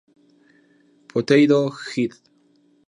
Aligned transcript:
Potato 1.13 1.69
Head". 1.95 2.13